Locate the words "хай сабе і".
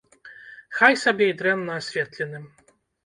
0.77-1.35